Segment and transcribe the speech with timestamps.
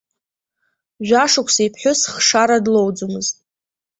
[1.07, 3.35] Жәашықәса иԥҳәыс хшара длоуӡомызт.